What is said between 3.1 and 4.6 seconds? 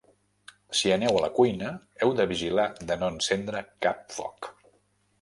encendre cap foc.